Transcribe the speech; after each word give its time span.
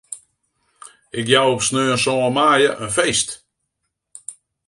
Ik 1.19 1.25
jou 1.33 1.47
op 1.53 1.61
sneon 1.67 2.01
sân 2.03 2.33
maaie 2.37 2.69
in 2.85 2.91
feest. 2.97 3.29